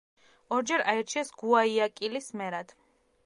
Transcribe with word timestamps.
ორჯერ 0.55 0.83
აირჩიეს 0.93 1.29
გუაიაკილის 1.43 2.31
მერად. 2.43 2.77